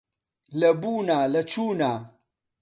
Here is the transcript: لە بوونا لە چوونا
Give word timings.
لە 0.59 0.69
بوونا 0.81 1.19
لە 1.33 1.41
چوونا 1.51 1.93